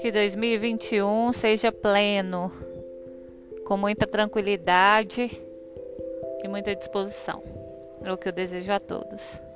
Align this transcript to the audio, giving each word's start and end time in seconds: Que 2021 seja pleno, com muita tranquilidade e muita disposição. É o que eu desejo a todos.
Que 0.00 0.12
2021 0.12 1.32
seja 1.32 1.72
pleno, 1.72 2.52
com 3.66 3.76
muita 3.76 4.06
tranquilidade 4.06 5.30
e 6.42 6.48
muita 6.48 6.74
disposição. 6.74 7.42
É 8.04 8.12
o 8.12 8.16
que 8.16 8.28
eu 8.28 8.32
desejo 8.32 8.72
a 8.72 8.78
todos. 8.78 9.47